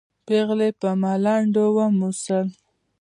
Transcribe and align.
پېغلې 0.25 0.69
په 0.79 0.89
ملنډو 1.01 1.65
وموسل. 1.77 2.47